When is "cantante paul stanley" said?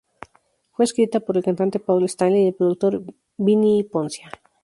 1.43-2.45